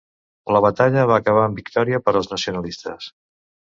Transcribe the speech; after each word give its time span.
La 0.55 0.61
batalla 0.65 1.03
va 1.11 1.19
acabar 1.23 1.43
en 1.49 1.57
victòria 1.59 1.99
per 2.07 2.17
als 2.21 2.31
nacionalistes. 2.35 3.11